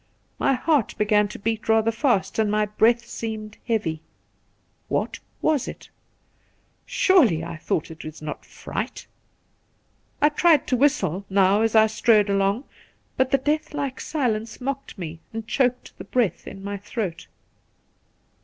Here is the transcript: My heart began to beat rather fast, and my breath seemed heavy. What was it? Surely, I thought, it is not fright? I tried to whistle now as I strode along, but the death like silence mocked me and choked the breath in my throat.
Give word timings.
My 0.39 0.53
heart 0.53 0.95
began 0.97 1.27
to 1.27 1.37
beat 1.37 1.69
rather 1.69 1.91
fast, 1.91 2.39
and 2.39 2.49
my 2.49 2.65
breath 2.65 3.05
seemed 3.05 3.59
heavy. 3.67 4.01
What 4.87 5.19
was 5.43 5.67
it? 5.67 5.91
Surely, 6.87 7.43
I 7.43 7.57
thought, 7.57 7.91
it 7.91 8.03
is 8.03 8.19
not 8.19 8.43
fright? 8.43 9.05
I 10.19 10.29
tried 10.29 10.65
to 10.69 10.75
whistle 10.75 11.23
now 11.29 11.61
as 11.61 11.75
I 11.75 11.85
strode 11.85 12.31
along, 12.31 12.63
but 13.15 13.29
the 13.29 13.37
death 13.37 13.75
like 13.75 14.01
silence 14.01 14.59
mocked 14.59 14.97
me 14.97 15.19
and 15.33 15.45
choked 15.47 15.95
the 15.99 16.03
breath 16.03 16.47
in 16.47 16.63
my 16.63 16.77
throat. 16.77 17.27